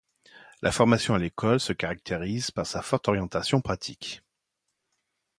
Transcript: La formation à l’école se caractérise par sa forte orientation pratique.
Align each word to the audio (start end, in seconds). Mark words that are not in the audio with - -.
La 0.63 0.71
formation 0.71 1.13
à 1.13 1.19
l’école 1.19 1.59
se 1.59 1.73
caractérise 1.73 2.49
par 2.49 2.65
sa 2.65 2.81
forte 2.81 3.07
orientation 3.07 3.61
pratique. 3.61 4.23